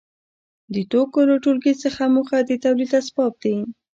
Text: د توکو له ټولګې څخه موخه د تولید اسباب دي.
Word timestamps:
د 0.73 0.75
توکو 0.91 1.19
له 1.29 1.35
ټولګې 1.43 1.73
څخه 1.83 2.03
موخه 2.15 2.37
د 2.43 2.51
تولید 2.63 2.91
اسباب 2.99 3.33
دي. 3.43 3.55